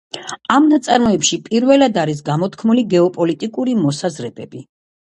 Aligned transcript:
ამ 0.53 0.63
ნაწარმოებში 0.71 1.39
პირველად 1.51 2.01
არის 2.05 2.25
გამოთქმული 2.33 2.89
გეოპოლიტიკური 2.97 3.81
მოსაზრებები. 3.87 4.69